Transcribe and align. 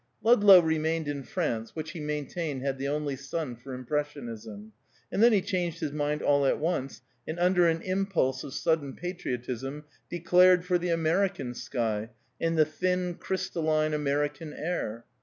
Ludlow 0.23 0.59
remained 0.61 1.07
in 1.07 1.21
France, 1.21 1.75
which 1.75 1.91
he 1.91 1.99
maintained 1.99 2.63
had 2.63 2.79
the 2.79 2.87
only 2.87 3.15
sun 3.15 3.55
for 3.55 3.71
impressionism; 3.71 4.73
and 5.11 5.21
then 5.21 5.31
he 5.31 5.43
changed 5.43 5.79
his 5.79 5.91
mind 5.91 6.23
all 6.23 6.43
at 6.47 6.57
once, 6.57 7.03
and 7.27 7.37
under 7.39 7.67
an 7.67 7.83
impulse 7.83 8.43
of 8.43 8.55
sudden 8.55 8.95
patriotism, 8.95 9.83
declared 10.09 10.65
for 10.65 10.79
the 10.79 10.89
American 10.89 11.53
sky, 11.53 12.09
and 12.39 12.57
the 12.57 12.65
thin, 12.65 13.13
crystalline, 13.13 13.93
American 13.93 14.53
air. 14.53 15.05